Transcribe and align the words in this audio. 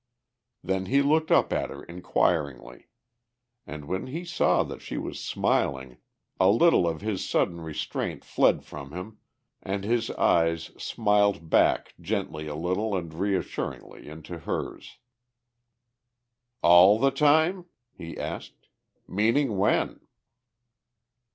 Then 0.63 0.87
he 0.87 1.03
looked 1.03 1.31
up 1.31 1.53
at 1.53 1.69
her 1.69 1.83
inquiringly. 1.83 2.87
And 3.67 3.85
when 3.85 4.07
he 4.07 4.25
saw 4.25 4.63
that 4.63 4.81
she 4.81 4.97
was 4.97 5.19
smiling, 5.23 5.97
a 6.39 6.49
little 6.49 6.87
of 6.87 7.01
his 7.01 7.23
sudden 7.23 7.61
restraint 7.61 8.25
fled 8.25 8.63
from 8.65 8.93
him 8.93 9.19
and 9.61 9.83
his 9.83 10.09
eyes 10.09 10.71
smiled 10.75 11.51
back 11.51 11.93
gently 12.01 12.47
a 12.47 12.55
little 12.55 12.95
and 12.97 13.13
reassuringly 13.13 14.07
into 14.07 14.39
hers. 14.39 14.97
"All 16.63 16.97
the 16.97 17.11
time?" 17.11 17.65
he 17.93 18.17
asked. 18.17 18.69
"Meaning 19.07 19.55
when?" 19.55 19.99